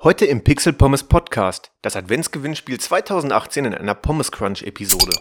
[0.00, 5.12] Heute im Pixel Pommes Podcast, das Adventsgewinnspiel 2018 in einer Pommes Crunch Episode.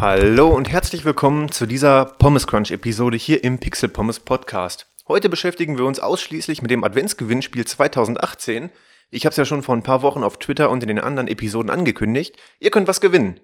[0.00, 4.86] Hallo und herzlich willkommen zu dieser Pommes Crunch Episode hier im Pixel Pommes Podcast.
[5.08, 8.70] Heute beschäftigen wir uns ausschließlich mit dem Adventsgewinnspiel 2018
[9.10, 11.28] ich habe es ja schon vor ein paar Wochen auf Twitter und in den anderen
[11.28, 12.36] Episoden angekündigt.
[12.60, 13.40] Ihr könnt was gewinnen.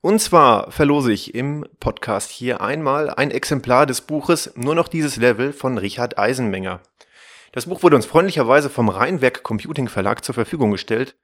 [0.00, 5.16] Und zwar verlose ich im Podcast hier einmal ein Exemplar des Buches Nur noch dieses
[5.16, 6.80] Level von Richard Eisenmenger.
[7.52, 11.16] Das Buch wurde uns freundlicherweise vom Rheinwerk Computing Verlag zur Verfügung gestellt,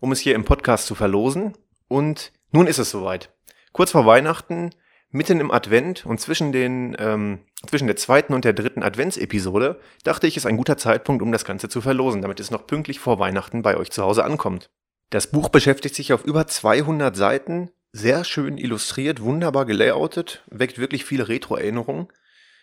[0.00, 1.56] um es hier im Podcast zu verlosen.
[1.88, 3.30] Und nun ist es soweit.
[3.72, 4.70] Kurz vor Weihnachten
[5.10, 10.26] mitten im Advent und zwischen den ähm, zwischen der zweiten und der dritten Adventsepisode dachte
[10.26, 13.18] ich, ist ein guter Zeitpunkt, um das Ganze zu verlosen, damit es noch pünktlich vor
[13.18, 14.70] Weihnachten bei euch zu Hause ankommt.
[15.10, 21.04] Das Buch beschäftigt sich auf über 200 Seiten, sehr schön illustriert, wunderbar gelayoutet, weckt wirklich
[21.04, 22.08] viele Retro-Erinnerungen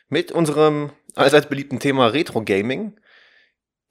[0.09, 2.99] mit unserem allseits beliebten Thema Retro Gaming.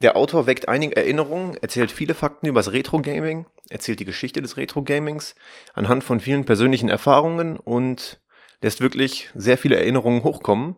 [0.02, 4.42] Der Autor weckt einige Erinnerungen, erzählt viele Fakten über das Retro Gaming, erzählt die Geschichte
[4.42, 5.34] des Retro Gamings
[5.74, 8.20] anhand von vielen persönlichen Erfahrungen und
[8.62, 10.76] lässt wirklich sehr viele Erinnerungen hochkommen.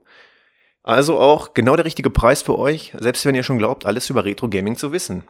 [0.83, 4.25] Also auch genau der richtige Preis für euch, selbst wenn ihr schon glaubt, alles über
[4.25, 5.25] Retro Gaming zu wissen.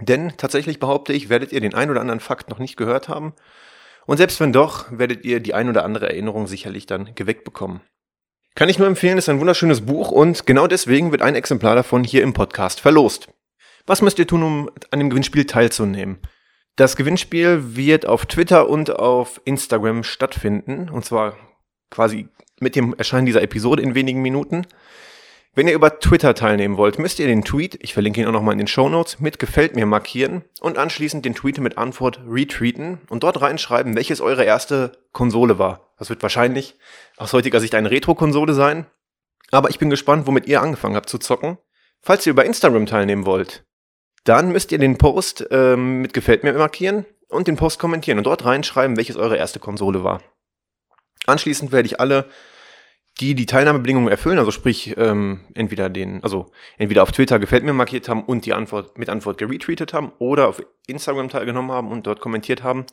[0.00, 3.34] Denn tatsächlich behaupte ich, werdet ihr den ein oder anderen Fakt noch nicht gehört haben.
[4.06, 7.82] Und selbst wenn doch, werdet ihr die ein oder andere Erinnerung sicherlich dann geweckt bekommen.
[8.54, 12.02] Kann ich nur empfehlen, ist ein wunderschönes Buch und genau deswegen wird ein Exemplar davon
[12.02, 13.28] hier im Podcast verlost.
[13.86, 16.18] Was müsst ihr tun, um an dem Gewinnspiel teilzunehmen?
[16.76, 20.88] Das Gewinnspiel wird auf Twitter und auf Instagram stattfinden.
[20.88, 21.36] Und zwar
[21.90, 22.28] quasi
[22.60, 24.66] mit dem Erscheinen dieser Episode in wenigen Minuten.
[25.52, 28.52] Wenn ihr über Twitter teilnehmen wollt, müsst ihr den Tweet, ich verlinke ihn auch nochmal
[28.52, 33.00] in den Show Notes, mit Gefällt mir markieren und anschließend den Tweet mit Antwort retweeten
[33.08, 35.92] und dort reinschreiben, welches eure erste Konsole war.
[35.98, 36.76] Das wird wahrscheinlich
[37.16, 38.86] aus heutiger Sicht eine Retro-Konsole sein.
[39.50, 41.58] Aber ich bin gespannt, womit ihr angefangen habt zu zocken.
[42.00, 43.64] Falls ihr über Instagram teilnehmen wollt,
[44.24, 48.24] dann müsst ihr den Post ähm, mit Gefällt mir markieren und den Post kommentieren und
[48.24, 50.22] dort reinschreiben, welches eure erste Konsole war.
[51.30, 52.26] Anschließend werde ich alle,
[53.20, 57.72] die die Teilnahmebedingungen erfüllen, also sprich ähm, entweder den, also entweder auf Twitter gefällt mir
[57.72, 62.06] markiert haben und die Antwort mit Antwort geretweetet haben oder auf Instagram teilgenommen haben und
[62.06, 62.86] dort kommentiert haben,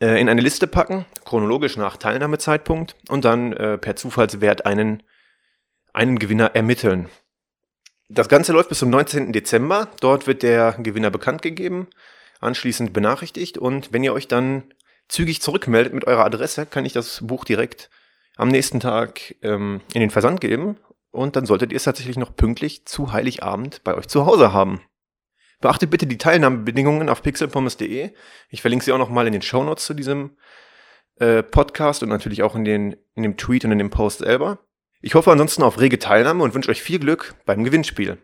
[0.00, 5.02] äh, in eine Liste packen, chronologisch nach Teilnahmezeitpunkt und dann äh, per Zufallswert einen
[5.92, 7.08] einen Gewinner ermitteln.
[8.08, 9.32] Das Ganze läuft bis zum 19.
[9.32, 9.88] Dezember.
[10.00, 11.88] Dort wird der Gewinner bekannt gegeben,
[12.40, 14.74] anschließend benachrichtigt und wenn ihr euch dann
[15.10, 17.90] zügig zurückmeldet mit eurer Adresse, kann ich das Buch direkt
[18.36, 20.78] am nächsten Tag ähm, in den Versand geben
[21.10, 24.80] und dann solltet ihr es tatsächlich noch pünktlich zu Heiligabend bei euch zu Hause haben.
[25.60, 28.12] Beachtet bitte die Teilnahmebedingungen auf pixelpommes.de.
[28.48, 30.38] Ich verlinke sie auch nochmal in den Shownotes zu diesem
[31.16, 34.60] äh, Podcast und natürlich auch in, den, in dem Tweet und in dem Post selber.
[35.02, 38.18] Ich hoffe ansonsten auf rege Teilnahme und wünsche euch viel Glück beim Gewinnspiel.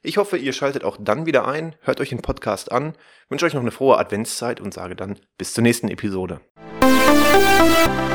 [0.00, 2.94] Ich hoffe, ihr schaltet auch dann wieder ein, hört euch den Podcast an,
[3.28, 6.40] wünsche euch noch eine frohe Adventszeit und sage dann bis zur nächsten Episode.
[6.80, 8.08] Musik